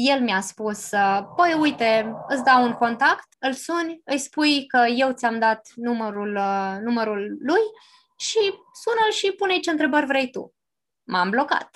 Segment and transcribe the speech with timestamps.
[0.00, 0.88] el mi-a spus,
[1.36, 6.40] păi uite, îți dau un contact, îl suni, îi spui că eu ți-am dat numărul,
[6.82, 7.62] numărul lui
[8.16, 8.38] și
[8.82, 10.54] sună și pune ce întrebări vrei tu.
[11.04, 11.70] M-am blocat.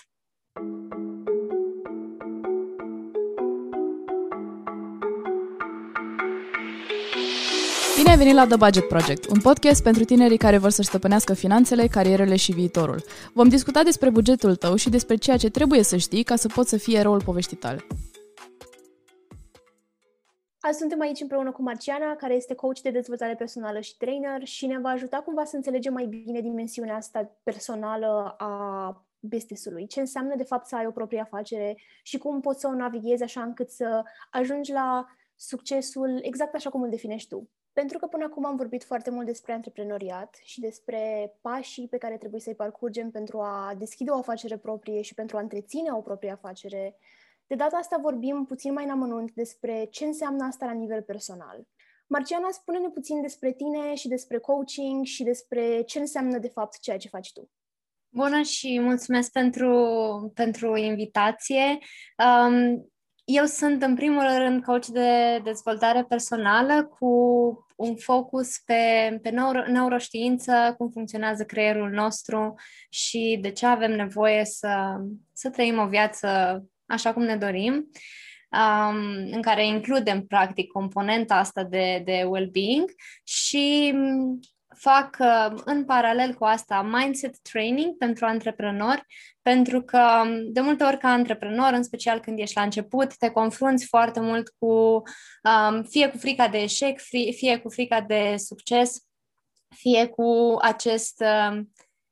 [7.96, 11.34] Bine ai venit la The Budget Project, un podcast pentru tinerii care vor să-și stăpânească
[11.34, 13.04] finanțele, carierele și viitorul.
[13.32, 16.68] Vom discuta despre bugetul tău și despre ceea ce trebuie să știi ca să poți
[16.68, 17.86] să fii eroul poveștii tale.
[20.64, 24.66] Azi suntem aici împreună cu Marciana, care este coach de dezvoltare personală și trainer și
[24.66, 29.86] ne va ajuta cumva să înțelegem mai bine dimensiunea asta personală a business-ului.
[29.86, 33.22] Ce înseamnă de fapt să ai o proprie afacere și cum poți să o navighezi
[33.22, 37.50] așa încât să ajungi la succesul exact așa cum îl definești tu.
[37.72, 42.16] Pentru că până acum am vorbit foarte mult despre antreprenoriat și despre pașii pe care
[42.16, 46.30] trebuie să-i parcurgem pentru a deschide o afacere proprie și pentru a întreține o proprie
[46.30, 46.96] afacere.
[47.52, 51.60] De data asta vorbim puțin mai în amănunt despre ce înseamnă asta la nivel personal.
[52.06, 56.96] Marciana, spune-ne puțin despre tine și despre coaching și despre ce înseamnă de fapt ceea
[56.96, 57.50] ce faci tu.
[58.08, 61.78] Bună și mulțumesc pentru, pentru invitație.
[62.18, 62.90] Um,
[63.24, 67.08] eu sunt, în primul rând, coach de dezvoltare personală cu
[67.76, 72.54] un focus pe, pe neuro, neuroștiință, cum funcționează creierul nostru
[72.90, 75.00] și de ce avem nevoie să,
[75.32, 76.62] să trăim o viață
[76.92, 78.96] așa cum ne dorim, um,
[79.30, 82.90] în care includem, practic, componenta asta de, de well-being
[83.24, 83.94] și
[84.76, 89.04] fac uh, în paralel cu asta mindset training pentru antreprenori,
[89.42, 93.28] pentru că um, de multe ori ca antreprenor, în special când ești la început, te
[93.28, 95.02] confrunți foarte mult cu
[95.42, 99.06] um, fie cu frica de eșec, fie, fie cu frica de succes,
[99.76, 101.60] fie cu acest uh,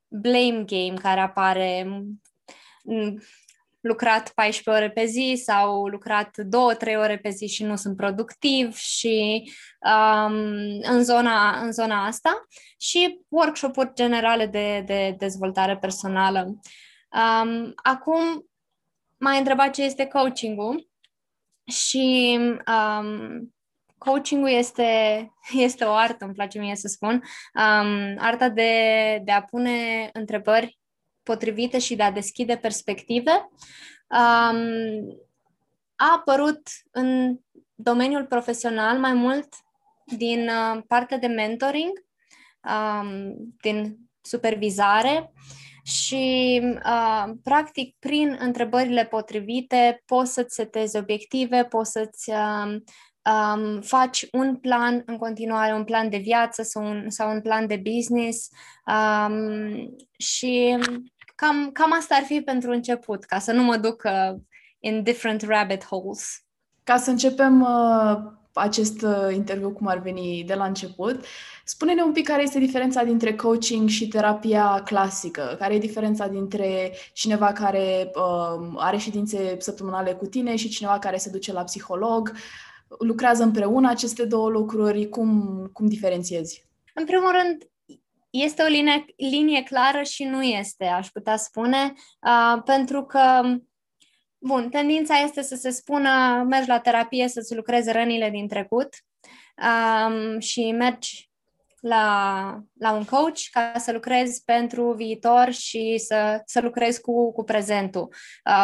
[0.09, 1.87] blame game care apare
[3.81, 8.77] lucrat 14 ore pe zi sau lucrat 2-3 ore pe zi și nu sunt productiv
[8.77, 9.51] și
[9.81, 10.35] um,
[10.83, 12.47] în, zona, în zona asta
[12.79, 16.41] și workshop-uri generale de, de dezvoltare personală.
[16.43, 18.47] Um, acum
[19.17, 20.89] m-ai întrebat ce este coaching-ul
[21.65, 23.55] și um,
[23.99, 28.73] coaching-ul este, este o artă, îmi place mie să spun, um, arta de,
[29.25, 30.80] de a pune întrebări
[31.23, 33.49] potrivite și de a deschide perspective,
[34.09, 35.19] um,
[35.97, 37.39] a apărut în
[37.75, 39.49] domeniul profesional mai mult
[40.17, 42.05] din uh, partea de mentoring,
[42.65, 45.33] um, din supervizare
[45.83, 52.77] și, uh, practic, prin întrebările potrivite poți să-ți setezi obiective, poți să-ți uh,
[53.23, 57.67] um, faci un plan în continuare, un plan de viață sau un, sau un plan
[57.67, 58.49] de business
[58.87, 60.79] um, și
[61.35, 64.41] cam, cam asta ar fi pentru început, ca să nu mă duc uh,
[64.79, 66.45] in different rabbit holes.
[66.85, 71.25] Ca să începem uh, acest uh, interviu cum ar veni de la început,
[71.65, 76.93] spune-ne un pic care este diferența dintre coaching și terapia clasică, care e diferența dintre
[77.13, 82.33] cineva care uh, are ședințe săptămânale cu tine și cineva care se duce la psiholog.
[82.99, 85.09] Lucrează împreună aceste două lucruri?
[85.09, 86.69] Cum, cum diferențiezi?
[86.95, 87.71] În primul rând,
[88.31, 93.43] este o linie, linie clară și nu este, aș putea spune, uh, pentru că,
[94.39, 98.89] bun, tendința este să se spună mergi la terapie să-ți lucrezi rănile din trecut
[99.57, 101.30] um, și mergi
[101.81, 107.45] la, la un coach ca să lucrezi pentru viitor și să, să lucrezi cu, cu
[107.45, 108.15] prezentul.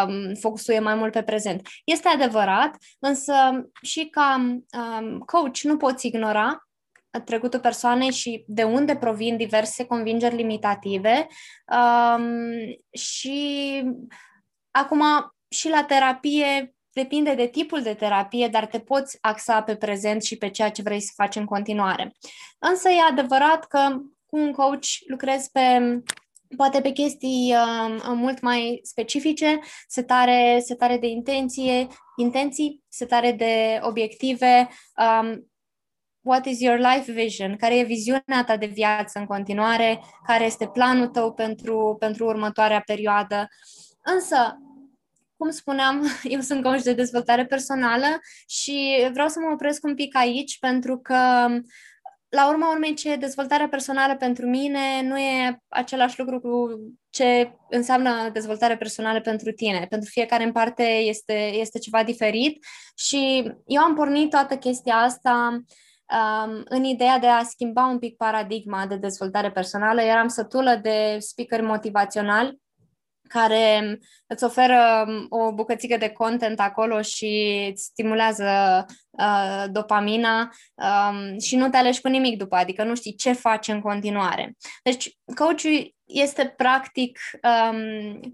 [0.07, 1.69] Um, focusul e mai mult pe prezent.
[1.85, 3.35] Este adevărat, însă
[3.83, 6.61] și ca um, coach nu poți ignora
[7.25, 11.27] trecutul persoanei și de unde provin diverse convingeri limitative.
[11.67, 12.53] Um,
[12.91, 13.83] și
[14.71, 15.03] acum
[15.49, 20.37] și la terapie depinde de tipul de terapie, dar te poți axa pe prezent și
[20.37, 22.13] pe ceea ce vrei să faci în continuare.
[22.59, 23.97] Însă e adevărat că
[24.27, 25.63] cu un coach lucrezi pe
[26.57, 29.59] poate pe chestii uh, mult mai specifice,
[29.89, 31.87] setare, setare de intenție,
[32.17, 35.51] intenții, setare de obiective, um,
[36.21, 40.67] what is your life vision, care e viziunea ta de viață în continuare, care este
[40.67, 43.49] planul tău pentru, pentru următoarea perioadă.
[44.03, 44.59] Însă,
[45.37, 46.03] cum spuneam,
[46.35, 48.07] eu sunt coach de dezvoltare personală
[48.49, 51.49] și vreau să mă opresc un pic aici pentru că
[52.29, 56.69] la urma urmei ce dezvoltare personală pentru mine nu e același lucru cu
[57.11, 59.87] ce înseamnă dezvoltare personală pentru tine.
[59.89, 62.65] Pentru fiecare în parte este, este ceva diferit
[62.97, 68.17] și eu am pornit toată chestia asta um, în ideea de a schimba un pic
[68.17, 70.03] paradigma de dezvoltare personală.
[70.03, 72.61] Eram sătulă de speaker motivaționali
[73.29, 81.39] care îți oferă um, o bucățică de content acolo și îți stimulează uh, dopamina um,
[81.39, 84.57] și nu te alegi cu nimic după, adică nu știi ce faci în continuare.
[84.83, 88.33] Deci, coachul este practic, um,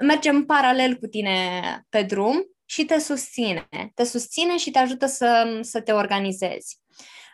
[0.00, 3.68] merge în paralel cu tine pe drum și te susține.
[3.94, 6.80] Te susține și te ajută să, să te organizezi.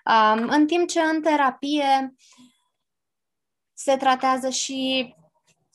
[0.04, 2.14] Um, în timp ce în terapie
[3.72, 5.14] se tratează și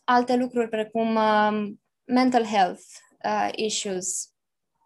[0.09, 1.71] alte lucruri precum uh,
[2.06, 2.83] mental health
[3.25, 4.33] uh, issues.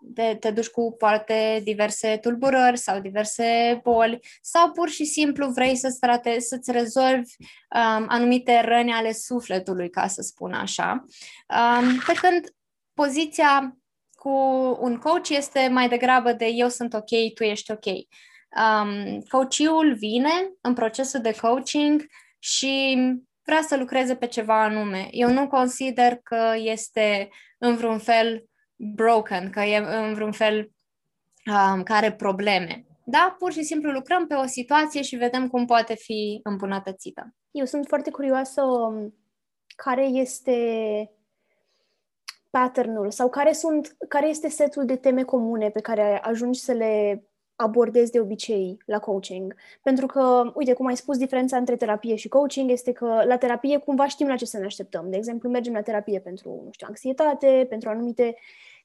[0.06, 5.76] De, te duci cu poate diverse tulburări sau diverse boli sau pur și simplu vrei
[5.76, 11.06] să-ți, trate, să-ți rezolvi um, anumite răni ale sufletului, ca să spun așa.
[11.48, 12.56] Um, pe când
[12.94, 13.78] poziția
[14.16, 14.30] cu
[14.80, 17.86] un coach este mai degrabă de eu sunt ok, tu ești ok.
[17.86, 22.06] Um, coachul vine în procesul de coaching
[22.40, 22.98] și
[23.46, 25.08] vrea să lucreze pe ceva anume.
[25.12, 28.46] Eu nu consider că este în vreun fel
[28.76, 30.72] broken, că e în vreun fel
[31.46, 32.86] um, care are probleme.
[33.06, 37.34] Da, pur și simplu lucrăm pe o situație și vedem cum poate fi îmbunătățită.
[37.52, 39.16] Eu sunt foarte curioasă um,
[39.76, 40.58] care este
[42.50, 47.24] patternul sau care, sunt, care este setul de teme comune pe care ajungi să le
[47.56, 49.56] abordez de obicei la coaching.
[49.82, 53.78] Pentru că, uite, cum ai spus, diferența între terapie și coaching este că la terapie
[53.78, 55.10] cumva știm la ce să ne așteptăm.
[55.10, 58.36] De exemplu, mergem la terapie pentru, nu știu, anxietate, pentru anumite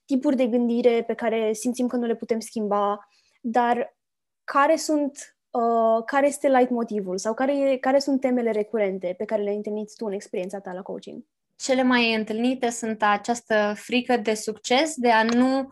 [0.05, 3.09] tipuri de gândire pe care simțim că nu le putem schimba,
[3.41, 3.97] dar
[4.45, 9.43] care sunt Uh, care este light motivul sau care, care sunt temele recurente pe care
[9.43, 11.25] le-ai întâlnit tu în experiența ta la coaching?
[11.57, 15.69] Cele mai întâlnite sunt această frică de succes, de a nu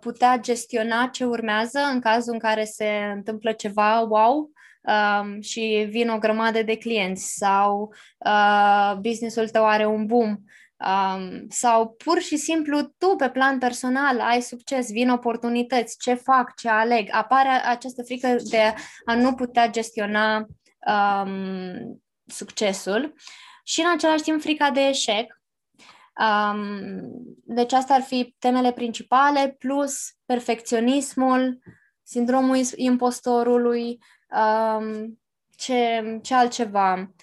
[0.00, 4.50] putea gestiona ce urmează în cazul în care se întâmplă ceva wow
[4.86, 10.36] um, și vin o grămadă de clienți sau uh, businessul tău are un boom
[10.76, 16.54] um, sau pur și simplu tu pe plan personal ai succes, vin oportunități, ce fac,
[16.56, 20.46] ce aleg, apare această frică de a nu putea gestiona
[20.86, 23.14] um, succesul
[23.64, 25.40] și în același timp frica de eșec
[26.18, 27.00] Um,
[27.44, 31.58] deci astea ar fi temele principale, plus perfecționismul,
[32.02, 33.98] sindromul impostorului,
[34.30, 35.18] um,
[35.56, 37.14] ce, ce altceva.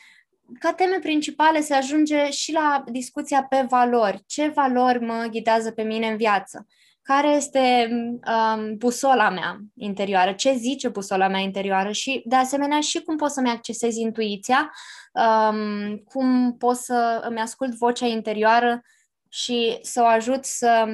[0.59, 4.23] Ca teme principale se ajunge și la discuția pe valori.
[4.27, 6.67] Ce valori mă ghidează pe mine în viață?
[7.03, 7.89] Care este
[8.27, 10.33] um, busola mea interioară?
[10.33, 11.91] Ce zice busola mea interioară?
[11.91, 14.71] Și, de asemenea, și cum pot să-mi accesez intuiția
[15.13, 18.81] um, cum pot să îmi ascult vocea interioară
[19.29, 20.85] și să o ajut să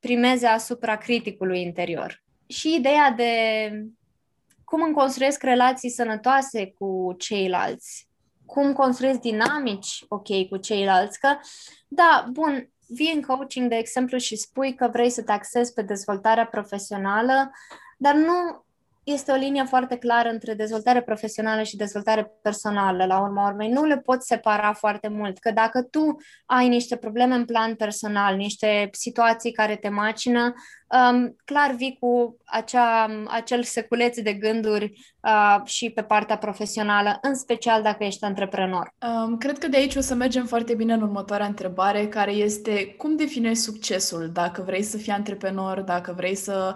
[0.00, 2.22] primeze asupra criticului interior.
[2.46, 3.32] Și ideea de
[4.64, 8.08] cum îmi construiesc relații sănătoase cu ceilalți,
[8.46, 11.36] cum construiesc dinamici ok cu ceilalți, că,
[11.88, 15.82] da, bun, vii în coaching, de exemplu, și spui că vrei să te axezi pe
[15.82, 17.50] dezvoltarea profesională,
[17.98, 18.64] dar nu
[19.04, 23.68] este o linie foarte clară între dezvoltare profesională și dezvoltare personală, la urma urmei.
[23.68, 26.16] Nu le poți separa foarte mult, că dacă tu
[26.46, 30.54] ai niște probleme în plan personal, niște situații care te macină,
[31.12, 37.34] um, clar vii cu acea, acel seculeț de gânduri uh, și pe partea profesională, în
[37.34, 38.94] special dacă ești antreprenor.
[39.24, 42.94] Um, cred că de aici o să mergem foarte bine în următoarea întrebare, care este
[42.98, 44.30] cum definești succesul?
[44.32, 46.74] Dacă vrei să fii antreprenor, dacă vrei să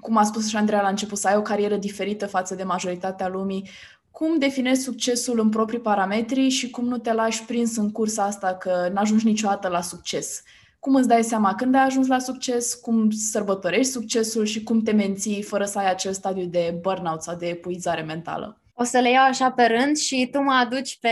[0.00, 3.28] cum a spus și Andreea la început, să ai o carieră diferită față de majoritatea
[3.28, 3.68] lumii,
[4.10, 8.54] cum definezi succesul în proprii parametri și cum nu te lași prins în cursa asta
[8.54, 10.42] că n-ajungi niciodată la succes?
[10.78, 14.92] Cum îți dai seama când ai ajuns la succes, cum sărbătorești succesul și cum te
[14.92, 18.60] menții fără să ai acel stadiu de burnout sau de epuizare mentală?
[18.74, 21.10] O să le iau așa pe rând și tu mă aduci pe,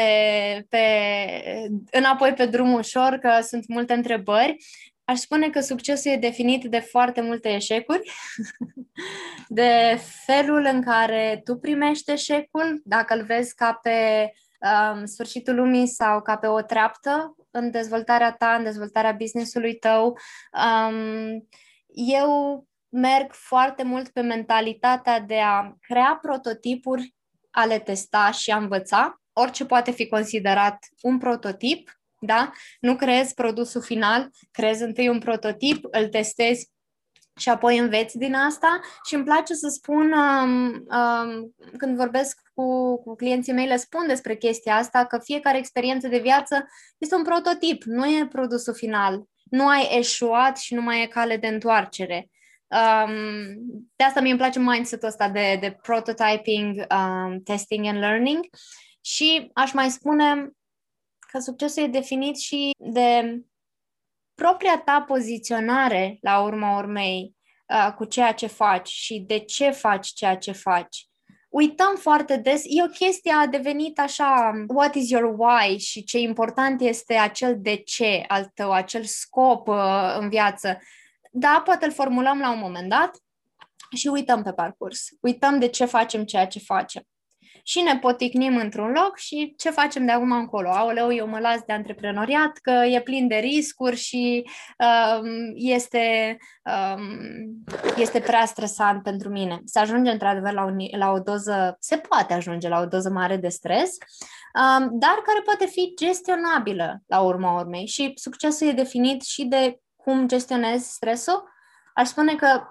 [0.69, 0.79] pe,
[1.91, 4.57] înapoi pe drum ușor, că sunt multe întrebări.
[5.09, 8.11] Aș spune că succesul e definit de foarte multe eșecuri,
[9.49, 15.87] de felul în care tu primești eșecul, dacă îl vezi ca pe um, sfârșitul lumii
[15.87, 20.19] sau ca pe o treaptă în dezvoltarea ta, în dezvoltarea businessului tău.
[20.53, 21.49] Um,
[21.87, 27.15] eu merg foarte mult pe mentalitatea de a crea prototipuri,
[27.51, 29.21] a le testa și a învăța.
[29.33, 32.53] Orice poate fi considerat un prototip da?
[32.81, 36.71] Nu creezi produsul final, creezi întâi un prototip, îl testezi
[37.39, 42.97] și apoi înveți din asta și îmi place să spun, um, um, când vorbesc cu,
[43.03, 46.67] cu clienții mei, le spun despre chestia asta, că fiecare experiență de viață
[46.99, 49.23] este un prototip, nu e produsul final.
[49.51, 52.31] Nu ai eșuat și nu mai e cale de întoarcere.
[52.67, 53.15] Um,
[53.97, 58.47] de asta mi îmi place mindset-ul ăsta de, de prototyping, um, testing and learning
[59.01, 60.51] și aș mai spune
[61.33, 63.41] că succesul e definit și de
[64.35, 70.09] propria ta poziționare, la urma urmei, uh, cu ceea ce faci și de ce faci
[70.09, 71.09] ceea ce faci.
[71.49, 76.19] Uităm foarte des, e o chestie a devenit așa, what is your why și ce
[76.19, 80.79] important este acel de ce al tău, acel scop uh, în viață.
[81.33, 83.11] Da, poate îl formulăm la un moment dat
[83.97, 85.09] și uităm pe parcurs.
[85.21, 87.03] Uităm de ce facem ceea ce facem
[87.69, 90.69] și ne poticnim într-un loc și ce facem de acum încolo?
[90.69, 97.65] Aoleu, eu mă las de antreprenoriat că e plin de riscuri și um, este, um,
[97.97, 99.61] este prea stresant pentru mine.
[99.65, 103.37] Se ajunge într-adevăr la, un, la o doză, se poate ajunge la o doză mare
[103.37, 109.23] de stres, um, dar care poate fi gestionabilă la urma urmei și succesul e definit
[109.23, 111.49] și de cum gestionezi stresul.
[111.95, 112.63] Aș spune că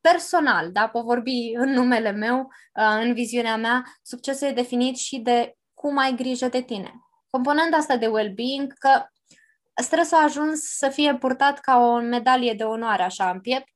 [0.00, 5.18] personal, da, pot vorbi în numele meu, uh, în viziunea mea, succesul e definit și
[5.18, 6.92] de cum ai grijă de tine.
[7.30, 9.04] Componenta asta de well-being, că
[9.82, 13.74] stresul a ajuns să fie purtat ca o medalie de onoare, așa, în piept,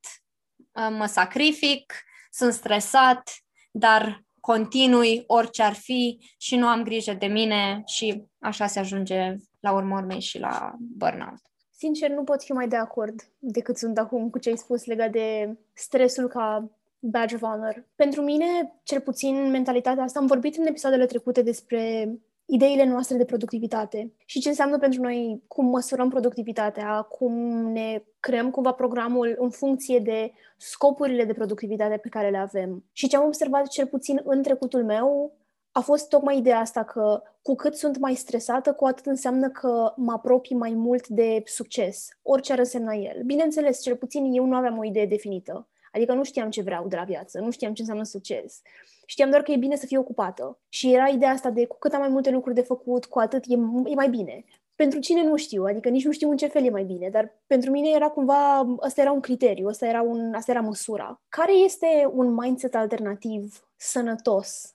[0.56, 1.94] uh, mă sacrific,
[2.30, 3.30] sunt stresat,
[3.70, 9.34] dar continui orice ar fi și nu am grijă de mine și așa se ajunge
[9.60, 11.40] la urmă urmei și la burnout.
[11.84, 15.10] Sincer, nu pot fi mai de acord decât sunt acum cu ce ai spus legat
[15.10, 17.84] de stresul ca badge of honor.
[17.94, 22.12] Pentru mine, cel puțin, mentalitatea asta, am vorbit în episoadele trecute despre
[22.44, 27.32] ideile noastre de productivitate și ce înseamnă pentru noi cum măsurăm productivitatea, cum
[27.72, 32.84] ne creăm cumva programul în funcție de scopurile de productivitate pe care le avem.
[32.92, 35.32] Și ce am observat cel puțin în trecutul meu
[35.76, 39.92] a fost tocmai ideea asta că cu cât sunt mai stresată, cu atât înseamnă că
[39.96, 43.22] mă apropii mai mult de succes, orice ar însemna el.
[43.22, 45.68] Bineînțeles, cel puțin eu nu aveam o idee definită.
[45.92, 48.60] Adică nu știam ce vreau de la viață, nu știam ce înseamnă succes.
[49.06, 50.58] Știam doar că e bine să fiu ocupată.
[50.68, 53.44] Și era ideea asta de cu cât am mai multe lucruri de făcut, cu atât
[53.46, 53.54] e,
[53.84, 54.44] e mai bine.
[54.74, 57.42] Pentru cine nu știu, adică nici nu știu în ce fel e mai bine, dar
[57.46, 61.22] pentru mine era cumva, ăsta era un criteriu, ăsta era, un, asta era măsura.
[61.28, 64.74] Care este un mindset alternativ sănătos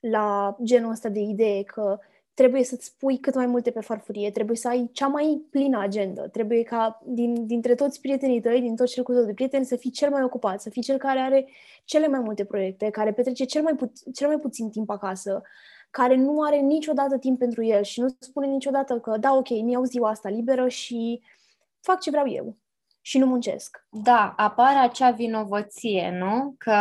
[0.00, 1.98] la genul ăsta de idee că
[2.34, 6.28] trebuie să-ți pui cât mai multe pe farfurie, trebuie să ai cea mai plină agendă,
[6.28, 9.90] trebuie ca din, dintre toți prietenii tăi, din tot cercul tău de prieteni, să fii
[9.90, 11.48] cel mai ocupat, să fii cel care are
[11.84, 15.42] cele mai multe proiecte, care petrece cel mai, pu- cel mai puțin timp acasă,
[15.90, 19.82] care nu are niciodată timp pentru el și nu spune niciodată că da, ok, mi-au
[19.82, 21.20] ziua asta liberă și
[21.80, 22.56] fac ce vreau eu
[23.00, 23.86] și nu muncesc.
[23.90, 26.54] Da, apare acea vinovăție, nu?
[26.58, 26.74] Că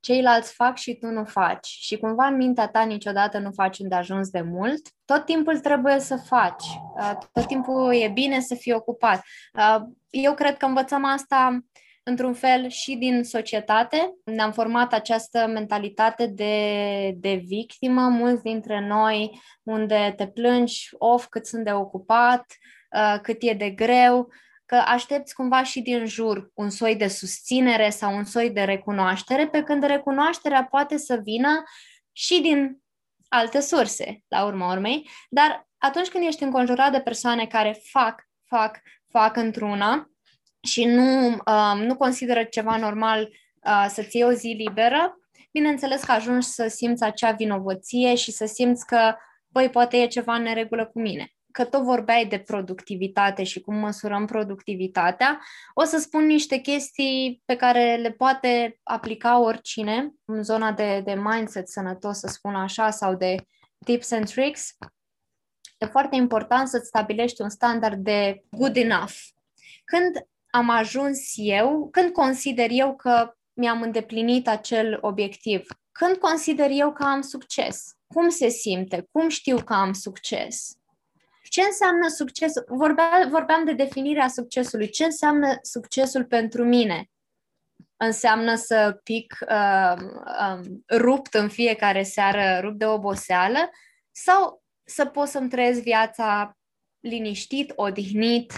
[0.00, 3.94] ceilalți fac și tu nu faci și cumva în mintea ta niciodată nu faci unde
[3.94, 6.64] ajuns de mult, tot timpul trebuie să faci,
[7.00, 9.22] uh, tot timpul e bine să fii ocupat.
[9.54, 9.80] Uh,
[10.10, 11.60] eu cred că învățăm asta
[12.02, 14.14] într-un fel și din societate.
[14.24, 21.46] Ne-am format această mentalitate de, de victimă, mulți dintre noi, unde te plângi, of, cât
[21.46, 22.44] sunt de ocupat,
[22.96, 24.32] uh, cât e de greu,
[24.70, 29.48] că aștepți cumva și din jur un soi de susținere sau un soi de recunoaștere,
[29.48, 31.62] pe când recunoașterea poate să vină
[32.12, 32.82] și din
[33.28, 38.80] alte surse, la urma urmei, dar atunci când ești înconjurat de persoane care fac, fac,
[39.08, 40.10] fac într-una
[40.62, 43.28] și nu, um, nu consideră ceva normal
[43.66, 45.18] uh, să-ți iei o zi liberă,
[45.52, 49.14] bineînțeles că ajungi să simți acea vinovăție și să simți că,
[49.48, 53.74] băi, poate e ceva în neregulă cu mine că tot vorbeai de productivitate și cum
[53.74, 55.40] măsurăm productivitatea,
[55.74, 61.14] o să spun niște chestii pe care le poate aplica oricine în zona de, de
[61.14, 63.36] mindset sănătos, să spun așa, sau de
[63.84, 64.76] tips and tricks.
[65.78, 69.14] E foarte important să-ți stabilești un standard de good enough.
[69.84, 76.92] Când am ajuns eu, când consider eu că mi-am îndeplinit acel obiectiv, când consider eu
[76.92, 80.79] că am succes, cum se simte, cum știu că am succes,
[81.50, 82.52] ce înseamnă succes?
[82.66, 84.90] Vorbea, vorbeam de definirea succesului.
[84.90, 87.10] Ce înseamnă succesul pentru mine?
[87.96, 93.70] Înseamnă să pic uh, um, rupt în fiecare seară, rupt de oboseală,
[94.10, 96.56] sau să pot să-mi trăiesc viața
[97.00, 98.52] liniștit, odihnit,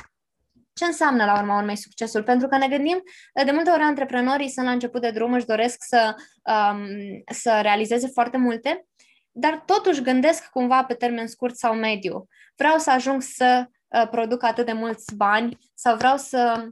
[0.74, 2.22] ce înseamnă la urma urmei succesul?
[2.22, 3.02] Pentru că ne gândim,
[3.44, 6.86] de multe ori antreprenorii sunt la început de drum, își doresc să, um,
[7.32, 8.86] să realizeze foarte multe,
[9.32, 12.26] dar totuși gândesc cumva pe termen scurt sau mediu.
[12.56, 16.68] Vreau să ajung să uh, produc atât de mulți bani sau vreau să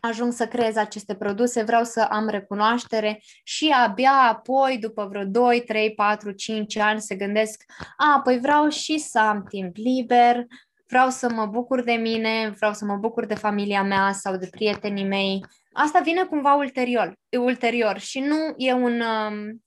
[0.00, 5.60] ajung să creez aceste produse, vreau să am recunoaștere și abia apoi, după vreo 2,
[5.60, 7.64] 3, 4, 5 ani, se gândesc,
[7.96, 10.46] a, păi vreau și să am timp liber,
[10.88, 14.48] vreau să mă bucur de mine, vreau să mă bucur de familia mea sau de
[14.50, 15.44] prietenii mei.
[15.72, 19.64] Asta vine cumva ulterior, ulterior și nu e un, um,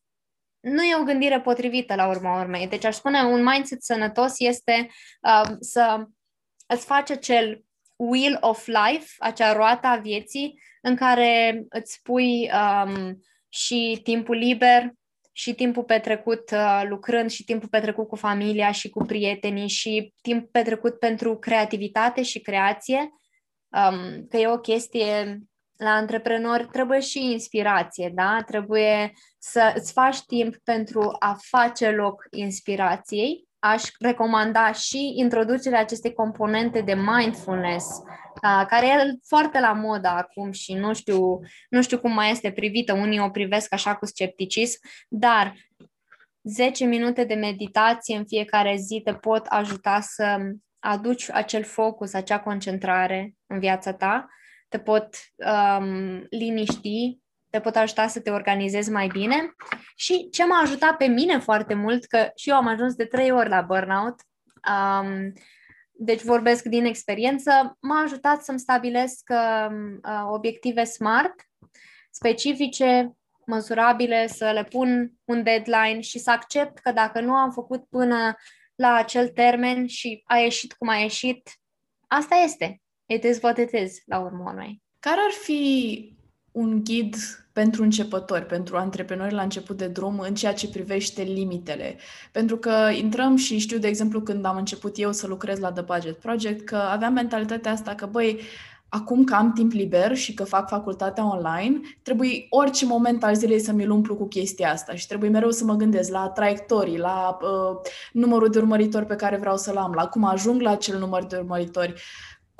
[0.59, 2.67] nu e o gândire potrivită la urma urmei.
[2.67, 4.89] Deci aș spune un mindset sănătos este
[5.21, 6.05] uh, să
[6.67, 7.63] îți faci acel
[7.95, 14.91] wheel of life, acea roată a vieții în care îți pui um, și timpul liber
[15.31, 20.51] și timpul petrecut uh, lucrând și timpul petrecut cu familia și cu prietenii și timp
[20.51, 23.09] petrecut pentru creativitate și creație,
[23.67, 25.39] um, că e o chestie
[25.83, 28.43] la antreprenori trebuie și inspirație, da?
[28.45, 33.47] Trebuie să îți faci timp pentru a face loc inspirației.
[33.59, 37.87] Aș recomanda și introducerea acestei componente de mindfulness,
[38.67, 42.93] care e foarte la modă acum și nu știu, nu știu cum mai este privită,
[42.93, 45.53] unii o privesc așa cu scepticism, dar
[46.43, 50.37] 10 minute de meditație în fiecare zi te pot ajuta să
[50.79, 54.27] aduci acel focus, acea concentrare în viața ta
[54.69, 59.55] te pot um, liniști, te pot ajuta să te organizezi mai bine.
[59.95, 63.31] Și ce m-a ajutat pe mine foarte mult, că și eu am ajuns de trei
[63.31, 64.15] ori la burnout,
[64.69, 65.33] um,
[65.91, 71.33] deci vorbesc din experiență, m-a ajutat să-mi stabilesc um, uh, obiective SMART,
[72.11, 73.13] specifice,
[73.45, 78.35] măsurabile, să le pun un deadline și să accept că dacă nu am făcut până
[78.75, 81.49] la acel termen și a ieșit cum a ieșit,
[82.07, 84.81] asta este it is what it is, la urmă urmei.
[84.99, 86.13] Care ar fi
[86.51, 87.15] un ghid
[87.53, 91.97] pentru începători, pentru antreprenori la început de drum în ceea ce privește limitele.
[92.31, 95.81] Pentru că intrăm și știu, de exemplu, când am început eu să lucrez la The
[95.81, 98.39] Budget Project, că aveam mentalitatea asta că, băi,
[98.89, 103.59] acum că am timp liber și că fac facultatea online, trebuie orice moment al zilei
[103.59, 107.37] să mi-l umplu cu chestia asta și trebuie mereu să mă gândesc la traiectorii, la
[107.41, 107.79] uh,
[108.11, 111.35] numărul de urmăritori pe care vreau să-l am, la cum ajung la acel număr de
[111.35, 111.93] urmăritori.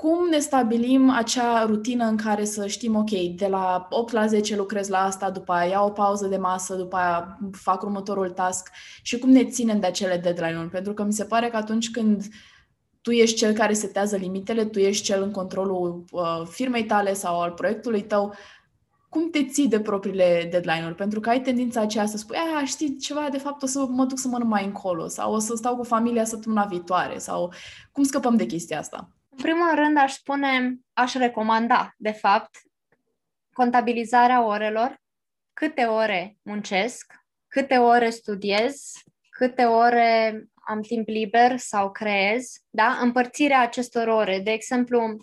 [0.02, 4.26] Uh, cum ne stabilim acea rutină în care să știm, ok, de la 8 la
[4.28, 8.30] 10 lucrez la asta, după aia iau o pauză de masă, după aia fac următorul
[8.30, 8.70] task
[9.02, 10.70] și cum ne ținem de acele deadline-uri?
[10.70, 12.26] Pentru că mi se pare că atunci când
[13.02, 17.42] tu ești cel care setează limitele, tu ești cel în controlul uh, firmei tale sau
[17.42, 18.34] al proiectului tău,
[19.10, 20.96] cum te ții de propriile deadline-uri?
[20.96, 24.06] Pentru că ai tendința aceea să spui, aia, știi ceva, de fapt o să mă
[24.06, 27.54] duc să mănânc mai încolo sau o să stau cu familia săptămâna viitoare sau
[27.92, 29.14] cum scăpăm de chestia asta?
[29.40, 32.58] În primul rând, aș spune, aș recomanda, de fapt,
[33.54, 35.02] contabilizarea orelor,
[35.54, 37.14] câte ore muncesc,
[37.48, 38.92] câte ore studiez,
[39.30, 42.98] câte ore am timp liber sau creez, da?
[43.02, 44.40] Împărțirea acestor ore.
[44.40, 45.18] De exemplu,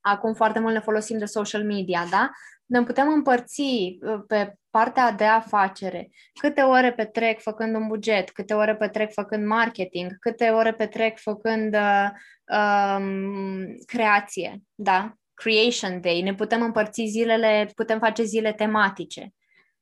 [0.00, 2.30] acum foarte mult ne folosim de social media, da?
[2.70, 8.54] Ne putem împărți uh, pe partea de afacere, câte ore petrec făcând un buget, câte
[8.54, 12.08] ore petrec făcând marketing, câte ore petrec făcând uh,
[12.56, 15.14] um, creație, da?
[15.34, 16.20] Creation Day.
[16.20, 19.34] Ne putem împărți zilele, putem face zile tematice.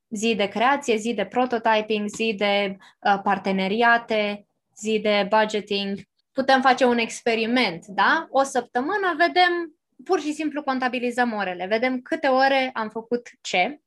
[0.08, 4.46] Zi de creație, zi de prototyping, zi de uh, parteneriate,
[4.76, 5.98] zi de budgeting.
[6.32, 8.26] Putem face un experiment, da?
[8.30, 13.80] O săptămână vedem, pur și simplu contabilizăm orele, vedem câte ore am făcut ce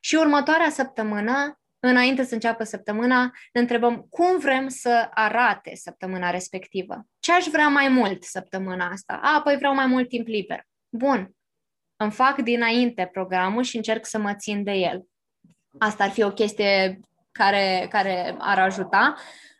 [0.00, 7.06] și următoarea săptămână înainte să înceapă săptămâna, ne întrebăm cum vrem să arate săptămâna respectivă.
[7.18, 9.20] Ce aș vrea mai mult săptămâna asta?
[9.22, 10.66] A, păi vreau mai mult timp liber.
[10.88, 11.30] Bun.
[11.96, 15.06] Îmi fac dinainte programul și încerc să mă țin de el.
[15.78, 17.00] Asta ar fi o chestie
[17.32, 19.14] care, care ar ajuta.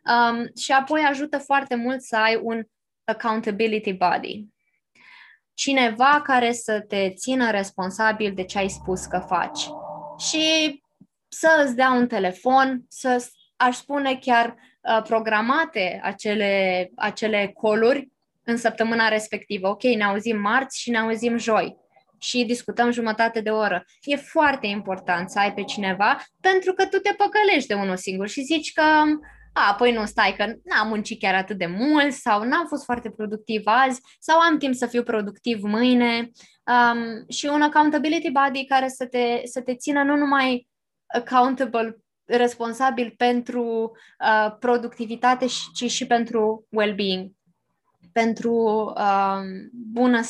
[0.05, 2.65] Um, și apoi ajută foarte mult să ai un
[3.05, 4.47] accountability body.
[5.57, 9.69] Cineva care să te țină responsabil de ce ai spus că faci.
[10.19, 10.83] Și
[11.29, 18.09] să îți dea un telefon, să, aș spune chiar uh, programate acele, acele coluri
[18.45, 19.69] în săptămâna respectivă.
[19.69, 21.77] Ok, ne auzim marți și ne auzim joi
[22.19, 23.85] și discutăm jumătate de oră.
[24.03, 28.29] E foarte important să ai pe cineva pentru că tu te păcălești de unul singur
[28.29, 28.83] și zici că
[29.59, 33.11] a, păi nu, stai că n-am muncit chiar atât de mult sau n-am fost foarte
[33.11, 36.31] productiv azi sau am timp să fiu productiv mâine
[36.65, 40.69] um, și un accountability body care să te, să te țină nu numai
[41.07, 47.31] accountable, responsabil pentru uh, productivitate, ci și pentru well-being,
[48.13, 48.55] pentru
[48.97, 49.41] uh,
[49.93, 50.21] bună,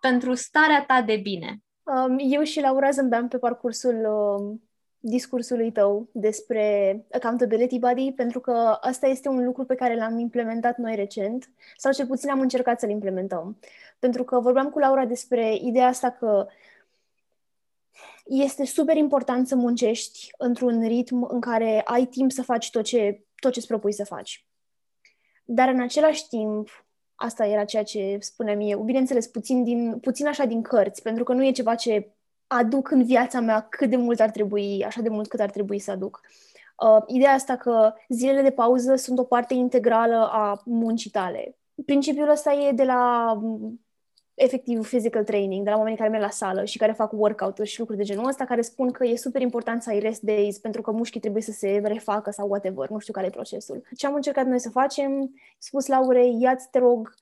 [0.00, 1.58] pentru starea ta de bine.
[1.82, 4.60] Um, eu și Laura zâmbeam pe parcursul uh,
[5.06, 10.76] discursului tău despre accountability body, pentru că asta este un lucru pe care l-am implementat
[10.76, 13.58] noi recent, sau cel puțin am încercat să-l implementăm.
[13.98, 16.46] Pentru că vorbeam cu Laura despre ideea asta că
[18.24, 23.24] este super important să muncești într-un ritm în care ai timp să faci tot ce
[23.34, 24.46] tot ce îți propui să faci.
[25.44, 30.44] Dar în același timp, asta era ceea ce spuneam eu, bineînțeles, puțin, din, puțin așa
[30.44, 32.14] din cărți, pentru că nu e ceva ce
[32.56, 35.78] aduc în viața mea cât de mult ar trebui, așa de mult cât ar trebui
[35.78, 36.20] să aduc.
[36.82, 41.56] Uh, ideea asta că zilele de pauză sunt o parte integrală a muncii tale.
[41.84, 43.34] Principiul ăsta e de la
[44.34, 47.78] efectiv physical training, de la oamenii care merg la sală și care fac workout-uri și
[47.78, 50.82] lucruri de genul ăsta, care spun că e super important să ai rest days pentru
[50.82, 53.82] că mușchii trebuie să se refacă sau whatever, nu știu care e procesul.
[53.96, 57.14] Ce am încercat noi să facem, spus Laurei, ia-ți, te rog,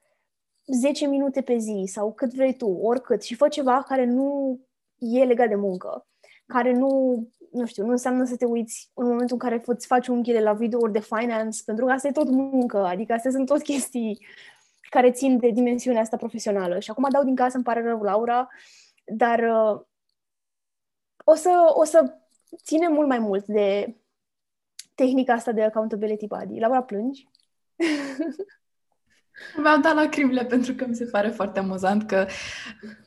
[0.66, 4.60] 10 minute pe zi sau cât vrei tu, oricât, și fă ceva care nu
[5.02, 6.06] e legat de muncă,
[6.46, 10.06] care nu, nu știu, nu înseamnă să te uiți în momentul în care îți faci
[10.06, 13.62] unghiile la videouri de finance, pentru că asta e tot muncă, adică astea sunt tot
[13.62, 14.26] chestii
[14.90, 16.78] care țin de dimensiunea asta profesională.
[16.78, 18.48] Și acum dau din casă, îmi pare rău, Laura,
[19.04, 19.80] dar uh,
[21.24, 22.14] o, să, o să
[22.62, 23.96] ține mult mai mult de
[24.94, 26.58] tehnica asta de accountability body.
[26.58, 27.28] Laura, plângi?
[29.62, 32.26] Mi-au dat lacrimile pentru că mi se pare foarte amuzant că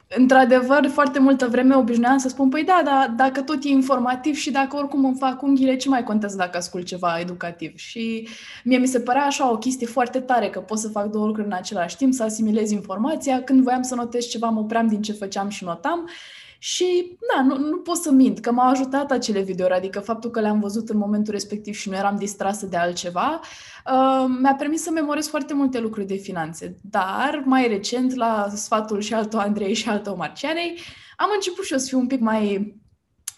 [0.08, 4.52] într-adevăr, foarte multă vreme obișnuiam să spun, păi da, da, dacă tot e informativ și
[4.52, 7.78] dacă oricum îmi fac unghiile, ce mai contează dacă ascult ceva educativ?
[7.78, 8.28] Și
[8.64, 11.48] mie mi se părea așa o chestie foarte tare, că pot să fac două lucruri
[11.48, 13.44] în același timp, să asimilez informația.
[13.44, 16.10] Când voiam să notez ceva, mă opream din ce făceam și notam.
[16.66, 20.40] Și, da, nu, nu pot să mint că m-au ajutat acele videouri, adică faptul că
[20.40, 23.40] le-am văzut în momentul respectiv și nu eram distrasă de altceva,
[23.86, 26.78] uh, mi-a permis să memorez foarte multe lucruri de finanțe.
[26.82, 30.80] Dar, mai recent, la sfatul și altul Andrei și altul Marcianei,
[31.18, 32.76] am început și eu să fiu un pic mai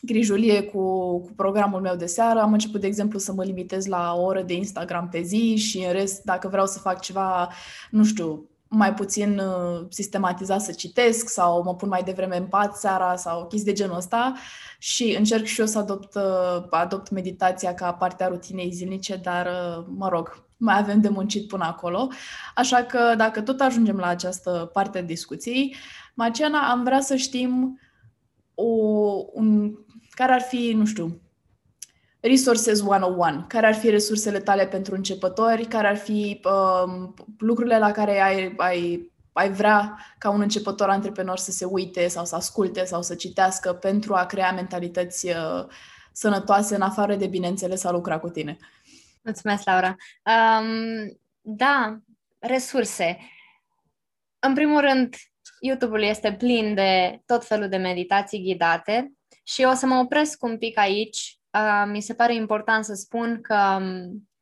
[0.01, 0.81] grijulie cu,
[1.19, 2.39] cu programul meu de seară.
[2.39, 5.77] Am început, de exemplu, să mă limitez la o oră de Instagram pe zi și
[5.77, 7.49] în rest, dacă vreau să fac ceva,
[7.89, 12.75] nu știu, mai puțin uh, sistematizat să citesc sau mă pun mai devreme în pat
[12.75, 14.33] seara sau chestii de genul ăsta
[14.79, 19.45] și încerc și eu să adopt, uh, adopt meditația ca parte a rutinei zilnice, dar,
[19.45, 22.07] uh, mă rog, mai avem de muncit până acolo.
[22.55, 25.75] Așa că dacă tot ajungem la această parte a discuției,
[26.13, 27.79] Maciana, am vrea să știm
[28.55, 28.65] o,
[29.33, 29.73] un,
[30.09, 31.21] care ar fi, nu știu,
[32.19, 33.45] Resources 101.
[33.47, 35.65] Care ar fi resursele tale pentru începători?
[35.65, 41.37] Care ar fi uh, lucrurile la care ai, ai, ai vrea ca un începător antreprenor
[41.37, 45.65] să se uite sau să asculte sau să citească pentru a crea mentalități uh,
[46.11, 48.57] sănătoase în afară de, bineînțeles, a lucra cu tine?
[49.21, 49.95] Mulțumesc, Laura.
[50.23, 51.97] Um, da,
[52.39, 53.17] resurse.
[54.39, 55.15] În primul rând,
[55.59, 59.11] YouTube-ul este plin de tot felul de meditații ghidate
[59.43, 61.36] și o să mă opresc un pic aici
[61.85, 63.79] mi se pare important să spun că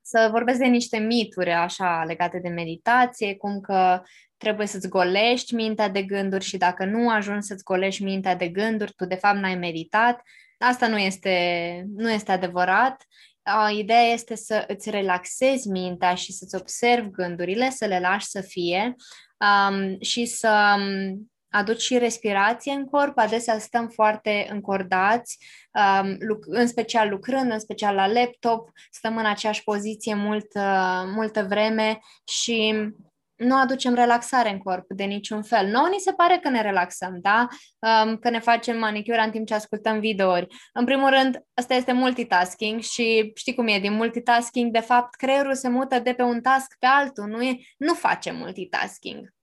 [0.01, 4.01] să vorbesc de niște mituri așa legate de meditație, cum că
[4.37, 8.93] trebuie să-ți golești mintea de gânduri și dacă nu ajungi să-ți golești mintea de gânduri,
[8.95, 10.21] tu de fapt n-ai meditat.
[10.57, 13.05] Asta nu este, nu este adevărat.
[13.77, 18.95] Ideea este să îți relaxezi mintea și să-ți observi gândurile, să le lași să fie
[19.69, 20.75] um, și să
[21.55, 23.17] aduci și respirație în corp.
[23.17, 25.37] Adesea stăm foarte încordați,
[26.01, 31.45] um, în special lucrând, în special la laptop, stăm în aceeași poziție mult, uh, multă
[31.49, 32.73] vreme și
[33.35, 35.67] nu aducem relaxare în corp de niciun fel.
[35.67, 37.47] Noi ni se pare că ne relaxăm, da?
[37.79, 40.47] Um, că ne facem manicura în timp ce ascultăm videouri.
[40.73, 45.55] În primul rând, asta este multitasking și știi cum e, din multitasking, de fapt, creierul
[45.55, 49.34] se mută de pe un task pe altul, nu, e, nu face multitasking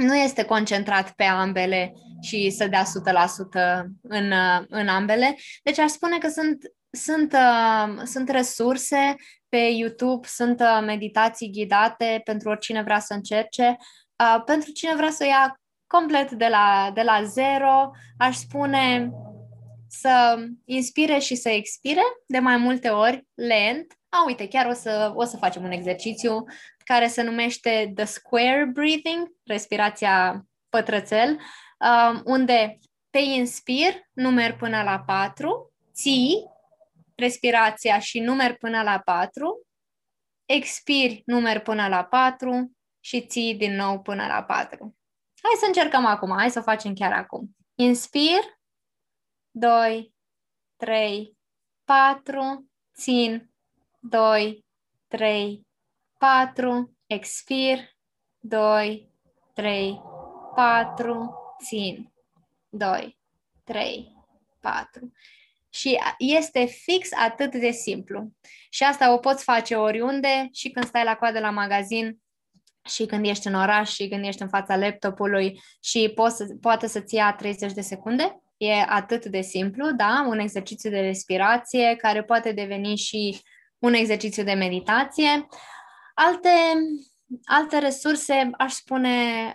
[0.00, 2.86] nu este concentrat pe ambele și să dea 100%
[4.02, 4.32] în,
[4.68, 5.36] în ambele.
[5.62, 6.58] Deci aș spune că sunt,
[6.90, 9.14] sunt, uh, sunt resurse
[9.48, 13.76] pe YouTube, sunt uh, meditații ghidate pentru oricine vrea să încerce.
[14.16, 19.10] Uh, pentru cine vrea să ia complet de la, de la zero, aș spune
[19.88, 23.94] să inspire și să expire de mai multe ori, lent.
[24.08, 26.44] A, uite, chiar o să, o să facem un exercițiu
[26.90, 32.78] care se numește The Square Breathing, respirația pătrățel, um, unde
[33.10, 36.34] te inspir, numeri până la 4, ții
[37.14, 39.66] respirația și numeri până la 4,
[40.44, 44.96] expiri numeri până la 4 și ții din nou până la 4.
[45.42, 47.56] Hai să încercăm acum, hai să o facem chiar acum.
[47.74, 48.40] Inspir,
[49.50, 50.14] 2,
[50.76, 51.36] 3,
[51.84, 53.50] 4, țin,
[54.00, 54.64] 2,
[55.08, 55.68] 3,
[56.20, 57.78] 4, expir,
[58.38, 59.10] 2,
[59.54, 60.00] 3,
[60.54, 62.12] 4, țin,
[62.68, 63.18] 2,
[63.64, 64.16] 3,
[64.60, 65.12] 4.
[65.70, 68.30] Și este fix atât de simplu.
[68.70, 72.18] Și asta o poți face oriunde și când stai la coadă la magazin
[72.84, 76.86] și când ești în oraș și când ești în fața laptopului și poți să, poate
[76.86, 78.42] să-ți ia 30 de secunde.
[78.56, 80.24] E atât de simplu, da?
[80.28, 83.40] Un exercițiu de respirație care poate deveni și
[83.78, 85.46] un exercițiu de meditație.
[86.22, 86.50] Alte,
[87.44, 89.08] alte resurse, aș spune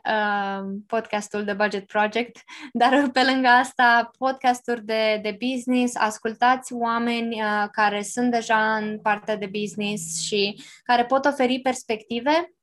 [0.05, 2.41] uh, podcastul The Budget Project,
[2.73, 8.99] dar pe lângă asta, podcasturi de, de business, ascultați oameni uh, care sunt deja în
[8.99, 12.53] partea de business și care pot oferi perspective.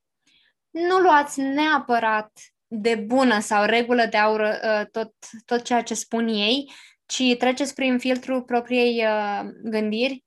[0.71, 2.33] Nu luați neapărat
[2.67, 5.13] de bună sau regulă de aur uh, tot,
[5.45, 6.73] tot ceea ce spun ei,
[7.07, 10.25] ci treceți prin filtrul propriei uh, gândiri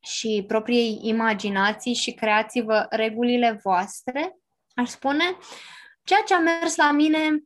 [0.00, 4.36] și propriei imaginații și creați-vă regulile voastre,
[4.74, 5.36] aș spune.
[6.02, 7.42] Ceea ce a mers la mine,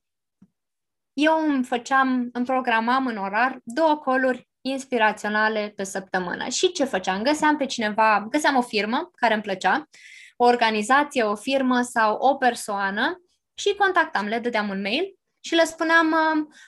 [1.12, 6.48] eu îmi făceam, îmi programam în orar două coluri inspiraționale pe săptămână.
[6.48, 7.22] Și ce făceam?
[7.22, 9.88] Găseam pe cineva, găseam o firmă care îmi plăcea,
[10.36, 13.22] o organizație, o firmă sau o persoană
[13.54, 16.14] și contactam, le dădeam un mail și le spuneam,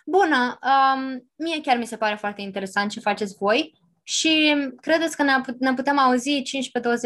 [0.06, 3.72] bună, um, mie chiar mi se pare foarte interesant ce faceți voi,
[4.08, 5.22] și credeți că
[5.58, 6.42] ne putem auzi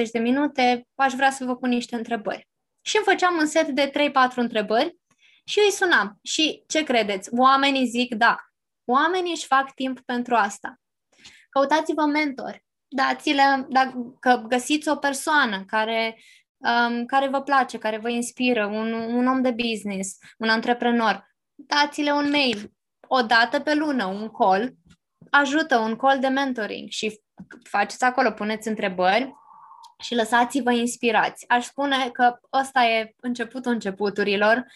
[0.07, 0.89] 15-20 de minute?
[0.95, 2.49] Aș vrea să vă pun niște întrebări.
[2.81, 4.97] Și îmi făceam un set de 3-4 întrebări
[5.45, 6.19] și îi sunam.
[6.23, 7.29] Și ce credeți?
[7.33, 8.37] Oamenii zic da.
[8.85, 10.81] Oamenii își fac timp pentru asta.
[11.51, 12.65] Căutați-vă mentori.
[12.89, 16.19] Dați-le, dacă găsiți o persoană care,
[16.57, 22.13] um, care vă place, care vă inspiră, un, un om de business, un antreprenor, dați-le
[22.13, 22.73] un mail
[23.13, 24.75] o dată pe lună, un call
[25.31, 27.21] ajută, un call de mentoring și
[27.63, 29.35] faceți acolo, puneți întrebări
[30.03, 31.45] și lăsați-vă inspirați.
[31.49, 34.67] Aș spune că ăsta e începutul începuturilor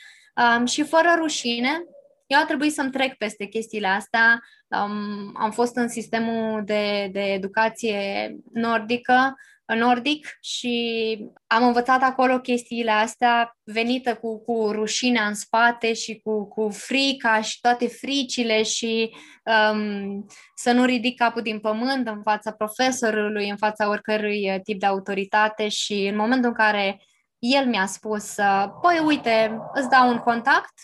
[0.58, 1.84] um, și fără rușine,
[2.26, 4.42] eu a trebuit să-mi trec peste chestiile astea.
[4.68, 9.34] Um, am fost în sistemul de, de educație nordică
[9.66, 16.48] nordic și am învățat acolo chestiile astea venită cu, cu rușinea în spate și cu,
[16.48, 22.52] cu frica și toate fricile și um, să nu ridic capul din pământ în fața
[22.52, 27.02] profesorului, în fața oricărui uh, tip de autoritate și în momentul în care
[27.38, 30.74] el mi-a spus, uh, păi uite, îți dau un contact,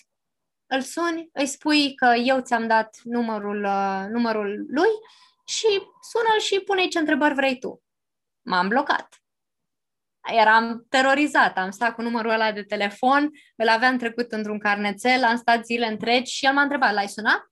[0.66, 4.90] îl suni, îi spui că eu ți-am dat numărul, uh, numărul lui
[5.46, 5.66] și
[6.10, 7.82] sună-l și pune ce întrebări vrei tu
[8.50, 9.08] m-am blocat.
[10.40, 15.36] Eram terorizat, am stat cu numărul ăla de telefon, îl aveam trecut într-un carnețel, am
[15.36, 17.50] stat zile întregi și el m-a întrebat, l-ai sunat?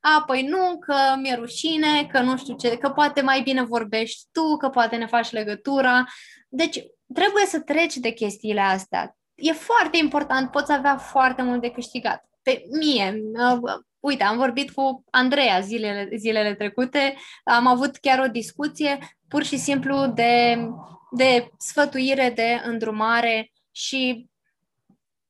[0.00, 4.28] A, păi nu, că mi-e rușine, că nu știu ce, că poate mai bine vorbești
[4.32, 6.04] tu, că poate ne faci legătura.
[6.48, 6.78] Deci
[7.14, 9.16] trebuie să treci de chestiile astea.
[9.34, 12.28] E foarte important, poți avea foarte mult de câștigat.
[12.42, 18.28] Pe mie, uh, uite, am vorbit cu Andreea zilele, zilele trecute, am avut chiar o
[18.28, 18.98] discuție
[19.30, 20.56] pur și simplu de,
[21.10, 24.30] de sfătuire, de îndrumare și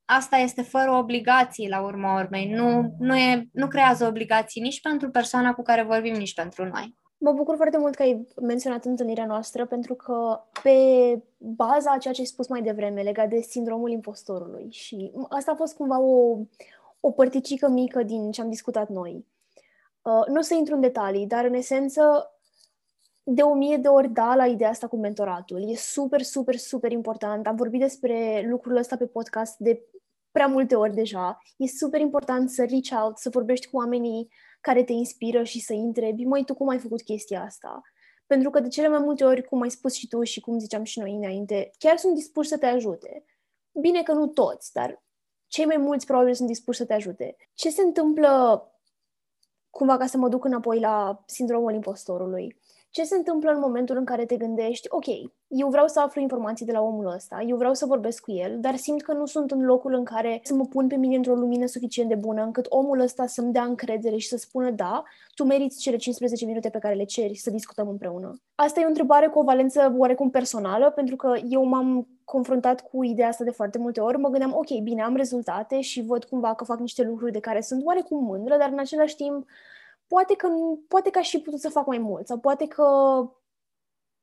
[0.05, 2.53] asta este fără obligații la urma urmei.
[2.53, 6.95] Nu, nu, e, nu creează obligații nici pentru persoana cu care vorbim, nici pentru noi.
[7.17, 10.71] Mă bucur foarte mult că ai menționat întâlnirea noastră, pentru că pe
[11.37, 15.55] baza a ceea ce ai spus mai devreme, legat de sindromul impostorului, și asta a
[15.55, 16.37] fost cumva o,
[16.99, 19.25] o părticică mică din ce am discutat noi.
[20.01, 22.31] Uh, nu o să intru în detalii, dar în esență
[23.33, 25.71] de o mie de ori da la ideea asta cu mentoratul.
[25.71, 27.47] E super, super, super important.
[27.47, 29.85] Am vorbit despre lucrul ăsta pe podcast de
[30.31, 31.37] prea multe ori deja.
[31.57, 34.29] E super important să reach out, să vorbești cu oamenii
[34.61, 37.81] care te inspiră și să-i întrebi, măi, tu cum ai făcut chestia asta?
[38.27, 40.83] Pentru că de cele mai multe ori, cum ai spus și tu și cum ziceam
[40.83, 43.25] și noi înainte, chiar sunt dispuși să te ajute.
[43.71, 45.03] Bine că nu toți, dar
[45.47, 47.35] cei mai mulți probabil sunt dispuși să te ajute.
[47.53, 48.63] Ce se întâmplă,
[49.69, 52.59] cumva ca să mă duc înapoi la sindromul impostorului?
[52.91, 55.05] Ce se întâmplă în momentul în care te gândești, ok,
[55.47, 58.57] eu vreau să aflu informații de la omul ăsta, eu vreau să vorbesc cu el,
[58.59, 61.33] dar simt că nu sunt în locul în care să mă pun pe mine într-o
[61.33, 65.03] lumină suficient de bună încât omul ăsta să-mi dea încredere și să spună da,
[65.35, 68.39] tu meriți cele 15 minute pe care le ceri să discutăm împreună.
[68.55, 73.03] Asta e o întrebare cu o valență oarecum personală, pentru că eu m-am confruntat cu
[73.03, 76.53] ideea asta de foarte multe ori, mă gândeam, ok, bine, am rezultate și văd cumva
[76.53, 79.47] că fac niște lucruri de care sunt oarecum mândră, dar în același timp
[80.13, 80.47] poate că,
[80.87, 82.83] poate că aș fi putut să fac mai mult sau poate că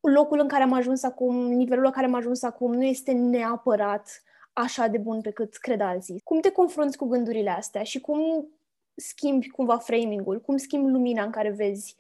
[0.01, 4.23] locul în care am ajuns acum, nivelul la care am ajuns acum nu este neapărat
[4.53, 6.21] așa de bun pe cât cred alții.
[6.25, 8.49] Cum te confrunți cu gândurile astea și cum
[8.95, 11.97] schimbi cumva framing-ul, cum schimbi lumina în care vezi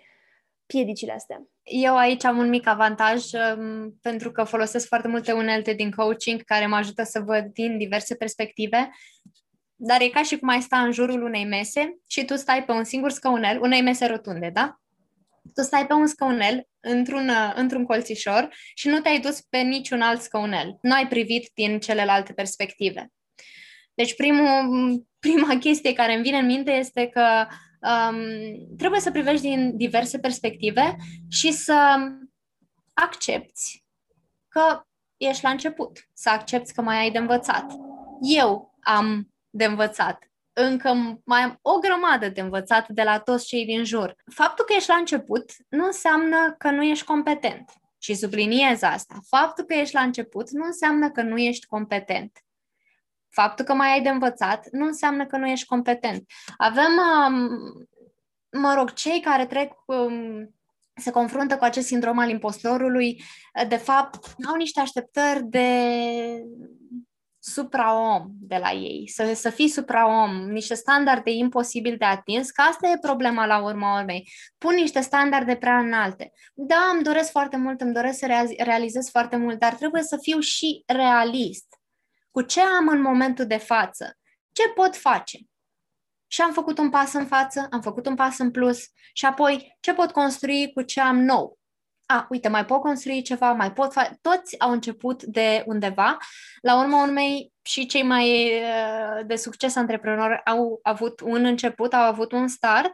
[0.67, 1.49] piedicile astea?
[1.63, 6.43] Eu aici am un mic avantaj um, pentru că folosesc foarte multe unelte din coaching
[6.43, 8.91] care mă ajută să văd din diverse perspective
[9.81, 12.73] dar e ca și cum ai sta în jurul unei mese și tu stai pe
[12.73, 14.81] un singur scaunel, unei mese rotunde, da?
[15.55, 20.21] Tu stai pe un scaunel într-un, într-un colțișor și nu te-ai dus pe niciun alt
[20.21, 20.79] scaunel.
[20.83, 23.13] Nu ai privit din celelalte perspective.
[23.95, 24.49] Deci primul,
[25.27, 27.47] prima chestie care îmi vine în minte este că
[27.81, 30.97] um, trebuie să privești din diverse perspective
[31.29, 31.99] și să
[32.93, 33.85] accepti
[34.49, 34.83] că
[35.17, 37.73] ești la început, să accepti că mai ai de învățat.
[38.21, 40.23] Eu am de învățat.
[40.53, 44.15] Încă mai am o grămadă de învățat de la toți cei din jur.
[44.35, 47.73] Faptul că ești la început nu înseamnă că nu ești competent.
[47.99, 49.15] Și subliniez asta.
[49.29, 52.39] Faptul că ești la început nu înseamnă că nu ești competent.
[53.29, 56.25] Faptul că mai ai de învățat nu înseamnă că nu ești competent.
[56.57, 56.91] Avem,
[57.27, 57.49] um,
[58.61, 60.55] mă rog, cei care trec um,
[60.95, 63.23] se confruntă cu acest sindrom al impostorului,
[63.69, 65.69] de fapt, au niște așteptări de
[67.39, 72.89] supraom de la ei, să, să fii supraom, niște standarde imposibil de atins, că asta
[72.89, 74.31] e problema la urma urmei.
[74.59, 76.33] Pun niște standarde prea înalte.
[76.55, 78.27] Da, îmi doresc foarte mult, îmi doresc să
[78.59, 81.67] realizez foarte mult, dar trebuie să fiu și realist.
[82.31, 84.19] Cu ce am în momentul de față?
[84.53, 85.39] Ce pot face?
[86.27, 89.77] Și am făcut un pas în față, am făcut un pas în plus și apoi
[89.81, 91.58] ce pot construi cu ce am nou?
[92.11, 94.19] A, uite, mai pot construi ceva, mai pot face...
[94.21, 96.17] Toți au început de undeva.
[96.63, 102.03] La urma urmei, și cei mai uh, de succes antreprenori au avut un început, au
[102.03, 102.93] avut un start.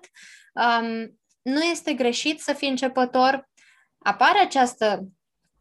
[0.53, 3.49] Um, nu este greșit să fii începător.
[3.99, 5.05] Apare această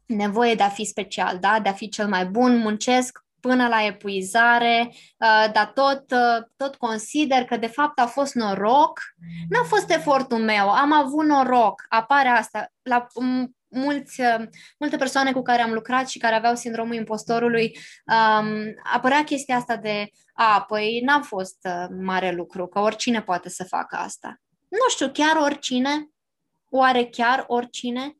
[0.06, 1.60] nevoie de a fi special, da?
[1.60, 6.76] de a fi cel mai bun, muncesc, până la epuizare, uh, dar tot, uh, tot
[6.76, 9.00] consider că de fapt a fost noroc.
[9.48, 11.84] N-a fost efortul meu, am avut noroc.
[11.88, 13.06] Apare asta la
[13.68, 14.46] mulți, uh,
[14.78, 19.76] multe persoane cu care am lucrat și care aveau sindromul impostorului, um, apărea chestia asta
[19.76, 21.68] de, a, păi n-a fost
[22.00, 24.40] mare lucru, că oricine poate să facă asta.
[24.68, 26.08] Nu știu, chiar oricine?
[26.70, 28.16] Oare chiar oricine?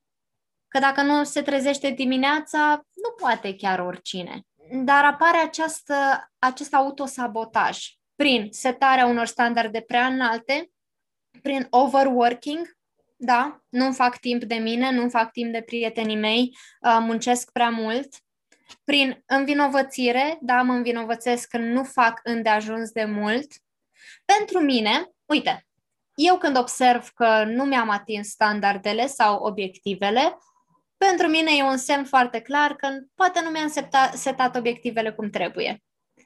[0.69, 7.87] Că dacă nu se trezește dimineața, nu poate chiar oricine dar apare această, acest autosabotaj
[8.15, 10.71] prin setarea unor standarde prea înalte,
[11.43, 12.77] prin overworking,
[13.17, 17.71] da, nu fac timp de mine, nu fac timp de prietenii mei, uh, muncesc prea
[17.71, 18.09] mult,
[18.85, 23.53] prin învinovățire, da, mă învinovățesc că nu fac îndeajuns de mult.
[24.25, 25.67] Pentru mine, uite,
[26.15, 30.39] eu când observ că nu mi-am atins standardele sau obiectivele,
[31.09, 35.31] pentru mine e un semn foarte clar că poate nu mi-am setat, setat obiectivele cum
[35.31, 35.83] trebuie.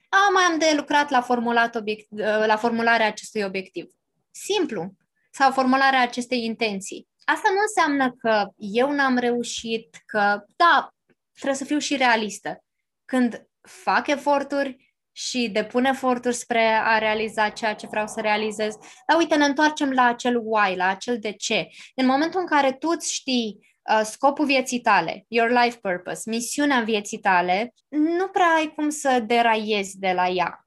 [0.08, 2.06] A, mai am de lucrat la, formulat obiect,
[2.46, 3.86] la formularea acestui obiectiv.
[4.30, 4.92] Simplu.
[5.30, 7.08] Sau formularea acestei intenții.
[7.24, 10.94] Asta nu înseamnă că eu n-am reușit, că, da,
[11.32, 12.64] trebuie să fiu și realistă.
[13.04, 18.74] Când fac eforturi și depun eforturi spre a realiza ceea ce vreau să realizez,
[19.06, 21.68] dar uite, ne întoarcem la acel why, la acel de ce.
[21.94, 26.80] În momentul în care tu îți știi uh, scopul vieții tale, your life purpose, misiunea
[26.80, 30.66] vieții tale, nu prea ai cum să deraiezi de la ea.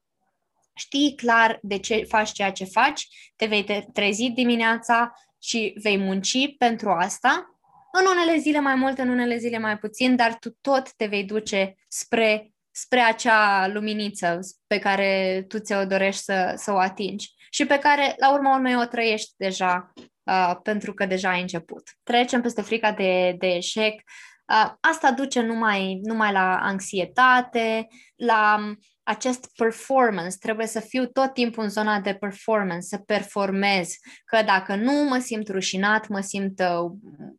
[0.74, 6.58] Știi clar de ce faci ceea ce faci, te vei trezi dimineața și vei munci
[6.58, 7.60] pentru asta.
[7.92, 11.24] În unele zile mai mult, în unele zile mai puțin, dar tu tot te vei
[11.24, 17.66] duce spre, spre acea luminiță pe care tu ți-o dorești să, să o atingi și
[17.66, 19.94] pe care, la urma urmei, o trăiești deja
[20.32, 21.84] uh, pentru că deja ai început.
[22.04, 23.94] Trecem peste frica de, de eșec.
[23.94, 30.38] Uh, asta duce numai, numai la anxietate, la um, acest performance.
[30.40, 33.90] Trebuie să fiu tot timpul în zona de performance, să performez.
[34.26, 36.92] Că dacă nu mă simt rușinat, mă simt uh,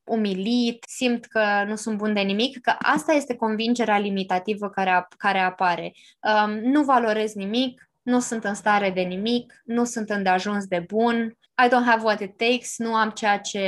[0.04, 5.38] umilit, simt că nu sunt bun de nimic, că asta este convingerea limitativă care, care
[5.38, 5.92] apare.
[6.20, 11.36] Um, nu valorez nimic, nu sunt în stare de nimic, nu sunt îndeajuns de bun,
[11.64, 13.62] I don't have what it takes, nu am ceea ce,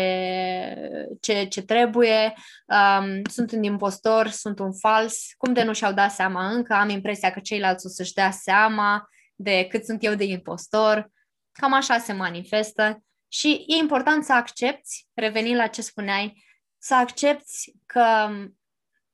[1.20, 2.35] ce, ce trebuie,
[2.66, 6.88] um, sunt un impostor, sunt un fals, cum de nu și-au dat seama încă, am
[6.88, 11.11] impresia că ceilalți o să-și dea seama de cât sunt eu de impostor,
[11.53, 13.03] cam așa se manifestă.
[13.29, 16.44] Și e important să accepti, revenind la ce spuneai,
[16.79, 18.29] să accepti că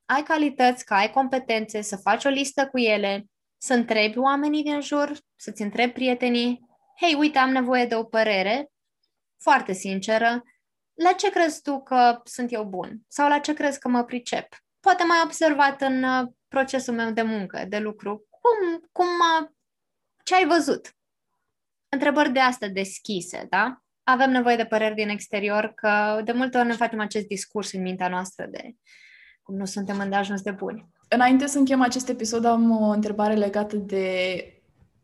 [0.05, 3.25] ai calități, că ai competențe, să faci o listă cu ele,
[3.61, 6.65] să întrebi oamenii din jur, să-ți întrebi prietenii,
[6.99, 8.71] hei, uite, am nevoie de o părere,
[9.37, 10.43] foarte sinceră,
[10.93, 12.99] la ce crezi tu că sunt eu bun?
[13.07, 14.47] Sau la ce crezi că mă pricep?
[14.79, 18.27] Poate mai observat în uh, procesul meu de muncă, de lucru.
[18.29, 19.07] Cum, cum,
[20.23, 20.95] ce ai văzut?
[21.89, 23.81] Întrebări de asta deschise, da?
[24.03, 27.81] Avem nevoie de păreri din exterior, că de multe ori ne facem acest discurs în
[27.81, 28.75] mintea noastră de
[29.41, 30.89] cum nu suntem îndeajuns de buni.
[31.13, 34.45] Înainte să închem acest episod, am o întrebare legată de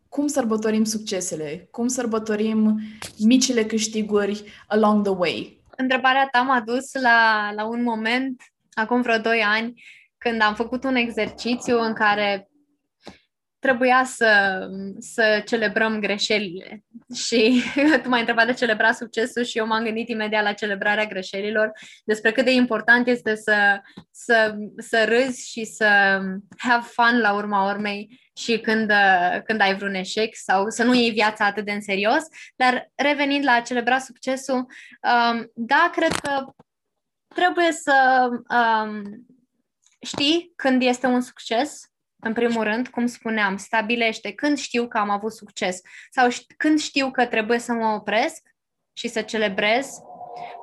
[0.10, 2.80] cum sărbătorim succesele, cum sărbătorim
[3.18, 5.62] micile câștiguri along the way.
[5.76, 8.42] Întrebarea ta m-a dus la, la un moment,
[8.74, 9.84] acum vreo 2 ani,
[10.18, 12.50] când am făcut un exercițiu în care
[13.60, 14.60] trebuia să,
[15.00, 16.84] să celebrăm greșelile.
[17.16, 17.64] Și
[18.04, 21.72] tu m-ai întrebat de celebra succesul și eu m-am gândit imediat la celebrarea greșelilor,
[22.04, 23.82] despre cât de important este să,
[24.12, 26.20] să, să râzi și să
[26.58, 28.92] have fun la urma urmei și când,
[29.46, 32.24] când ai vreun eșec sau să nu iei viața atât de în serios.
[32.56, 36.46] Dar revenind la a celebra succesul, um, da, cred că
[37.28, 39.02] trebuie să um,
[40.02, 45.10] știi când este un succes în primul rând, cum spuneam, stabilește când știu că am
[45.10, 48.42] avut succes sau când știu că trebuie să mă opresc
[48.94, 49.90] și să celebrez.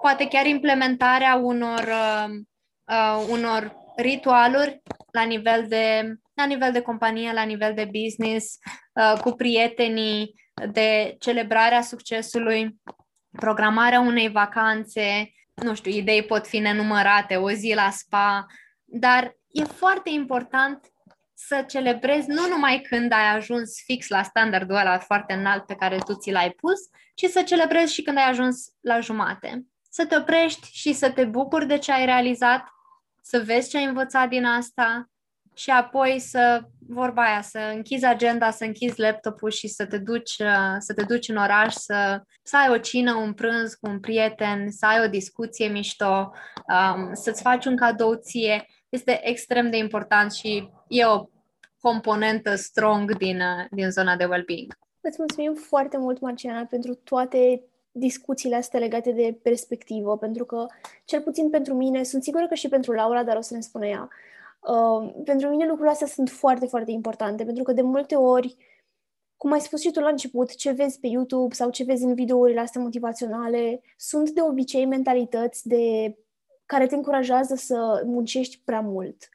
[0.01, 2.35] Poate chiar implementarea unor, uh,
[2.85, 8.59] uh, unor ritualuri la nivel de la nivel de companie, la nivel de business,
[8.93, 10.35] uh, cu prietenii,
[10.73, 12.81] de celebrarea succesului,
[13.31, 18.47] programarea unei vacanțe, nu știu, idei pot fi nenumărate, o zi la spa,
[18.85, 20.94] dar e foarte important
[21.35, 25.99] să celebrezi nu numai când ai ajuns fix la standardul ăla foarte înalt pe care
[25.99, 26.81] tu ți l-ai pus,
[27.15, 29.65] ci să celebrezi și când ai ajuns la jumate.
[29.91, 32.69] Să te oprești și să te bucuri de ce ai realizat,
[33.23, 35.09] să vezi ce ai învățat din asta
[35.55, 40.37] și apoi să, vorba aia, să închizi agenda, să închizi laptopul și să te duci,
[40.79, 44.71] să te duci în oraș, să, să ai o cină, un prânz cu un prieten,
[44.71, 46.33] să ai o discuție mișto,
[46.67, 48.67] um, să-ți faci un cadou ție.
[48.95, 51.27] Este extrem de important și e o
[51.81, 54.79] componentă strong din, uh, din zona de well-being.
[55.01, 60.67] Îți mulțumim foarte mult, Marciana, pentru toate discuțiile astea legate de perspectivă, pentru că,
[61.05, 63.87] cel puțin pentru mine, sunt sigură că și pentru Laura, dar o să ne spună
[63.87, 64.09] ea,
[64.61, 68.57] uh, pentru mine lucrurile astea sunt foarte, foarte importante, pentru că de multe ori,
[69.37, 72.15] cum ai spus și tu la început, ce vezi pe YouTube sau ce vezi în
[72.15, 76.17] videourile astea motivaționale, sunt de obicei mentalități de
[76.67, 79.29] care te încurajează să muncești prea mult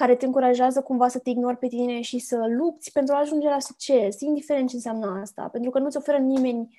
[0.00, 3.48] care te încurajează cumva să te ignori pe tine și să lupți pentru a ajunge
[3.48, 6.78] la succes, indiferent ce înseamnă asta, pentru că nu-ți oferă nimeni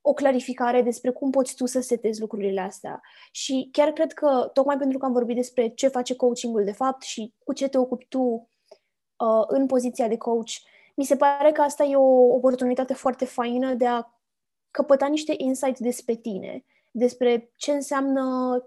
[0.00, 3.00] o clarificare despre cum poți tu să setezi lucrurile astea.
[3.32, 7.02] Și chiar cred că, tocmai pentru că am vorbit despre ce face coachingul de fapt
[7.02, 10.50] și cu ce te ocupi tu uh, în poziția de coach,
[10.96, 14.02] mi se pare că asta e o oportunitate foarte faină de a
[14.70, 18.22] căpăta niște insight despre tine despre ce înseamnă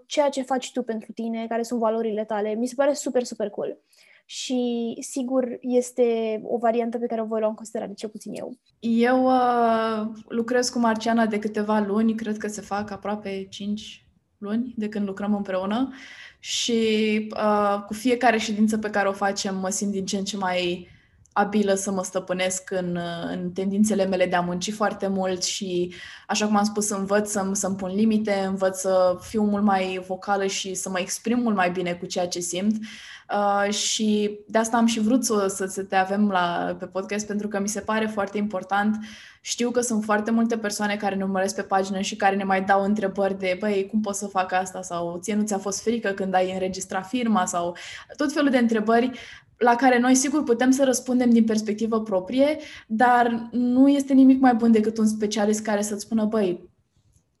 [0.06, 2.54] ceea ce faci tu pentru tine, care sunt valorile tale.
[2.54, 3.78] Mi se pare super, super cool.
[4.26, 8.52] Și sigur este o variantă pe care o voi lua în considerare, cel puțin eu.
[8.80, 14.06] Eu uh, lucrez cu Marciana de câteva luni, cred că se fac aproape 5
[14.38, 15.92] luni de când lucrăm împreună
[16.38, 16.72] și
[17.36, 20.88] uh, cu fiecare ședință pe care o facem mă simt din ce în ce mai
[21.34, 22.98] abilă să mă stăpânesc în,
[23.30, 25.94] în tendințele mele de a munci foarte mult și,
[26.26, 30.46] așa cum am spus, învăț să-mi, să-mi pun limite, învăț să fiu mult mai vocală
[30.46, 32.76] și să mă exprim mult mai bine cu ceea ce simt.
[33.30, 37.26] Uh, și de asta am și vrut să, să, să te avem la, pe podcast,
[37.26, 38.96] pentru că mi se pare foarte important.
[39.40, 42.62] Știu că sunt foarte multe persoane care ne urmăresc pe pagină și care ne mai
[42.62, 44.82] dau întrebări de, băi, cum pot să fac asta?
[44.82, 47.44] Sau ție nu ți-a fost frică când ai înregistrat firma?
[47.44, 47.76] Sau
[48.16, 49.10] tot felul de întrebări
[49.58, 54.54] la care noi sigur putem să răspundem din perspectivă proprie, dar nu este nimic mai
[54.54, 56.72] bun decât un specialist care să-ți spună, băi,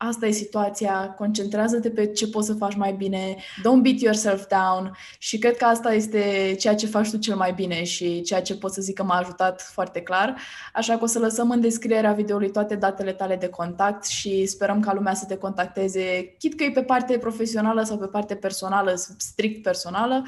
[0.06, 4.96] asta e situația, concentrează-te pe ce poți să faci mai bine, don't beat yourself down
[5.18, 8.56] și cred că asta este ceea ce faci tu cel mai bine și ceea ce
[8.56, 10.36] pot să zic că m-a ajutat foarte clar.
[10.72, 14.80] Așa că o să lăsăm în descrierea videoului toate datele tale de contact și sperăm
[14.80, 18.94] ca lumea să te contacteze, chit că e pe parte profesională sau pe parte personală,
[19.18, 20.24] strict personală.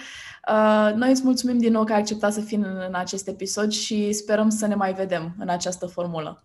[0.49, 4.13] Uh, noi îți mulțumim din nou că ai acceptat să fii în acest episod și
[4.13, 6.43] sperăm să ne mai vedem în această formulă.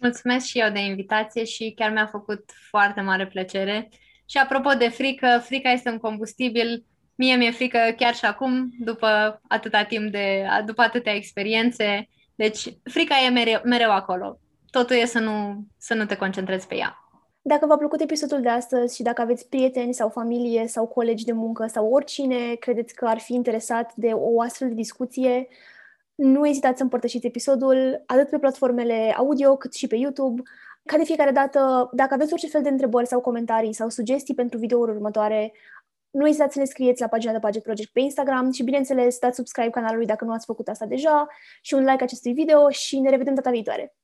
[0.00, 3.88] Mulțumesc și eu de invitație și chiar mi-a făcut foarte mare plăcere.
[4.26, 6.84] Și apropo de frică, frica este un combustibil.
[7.14, 12.08] Mie mi-e frică chiar și acum, după atâta timp de, după atâtea experiențe.
[12.34, 14.38] Deci frica e mereu, mereu acolo.
[14.70, 16.94] Totul e să nu, să nu te concentrezi pe ea.
[17.42, 21.32] Dacă v-a plăcut episodul de astăzi și dacă aveți prieteni sau familie sau colegi de
[21.32, 25.48] muncă sau oricine credeți că ar fi interesat de o astfel de discuție,
[26.20, 30.42] nu ezitați să împărtășiți episodul atât pe platformele audio cât și pe YouTube.
[30.84, 34.58] Ca de fiecare dată, dacă aveți orice fel de întrebări sau comentarii sau sugestii pentru
[34.58, 35.52] videouri următoare,
[36.10, 39.36] nu ezitați să ne scrieți la pagina de Budget Project pe Instagram și, bineînțeles, dați
[39.36, 41.26] subscribe canalului dacă nu ați făcut asta deja
[41.62, 43.94] și un like acestui video și ne revedem data viitoare.